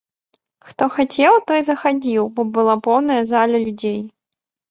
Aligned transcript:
Хто 0.67 0.85
хацеў, 0.95 1.33
той 1.51 1.61
захадзіў, 1.67 2.23
бо 2.39 2.47
была 2.57 2.75
поўная 2.87 3.21
зала 3.35 3.57
людзей. 3.67 3.97